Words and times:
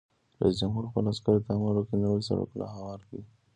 رئیس 0.39 0.55
جمهور 0.61 0.83
خپلو 0.89 1.07
عسکرو 1.13 1.43
ته 1.45 1.49
امر 1.55 1.73
وکړ؛ 1.77 1.95
نوي 2.05 2.21
سړکونه 2.29 2.65
هوار 2.75 2.99
کړئ! 3.07 3.21